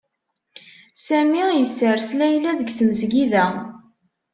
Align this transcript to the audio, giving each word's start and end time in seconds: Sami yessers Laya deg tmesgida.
Sami 1.05 1.43
yessers 1.57 2.07
Laya 2.19 2.51
deg 2.59 2.69
tmesgida. 2.77 3.45